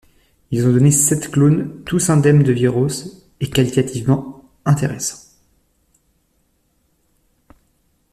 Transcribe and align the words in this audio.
Ils 0.49 0.65
ont 0.67 0.71
donné 0.73 0.89
sept 0.89 1.29
clones 1.29 1.83
tous 1.83 2.09
indemnes 2.09 2.41
de 2.41 2.51
viroses 2.51 3.29
et 3.39 3.51
qualitativement 3.51 4.49
intéressants. 4.65 5.29